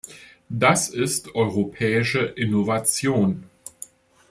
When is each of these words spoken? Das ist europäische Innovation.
Das 0.49 0.89
ist 0.89 1.35
europäische 1.35 2.21
Innovation. 2.25 3.43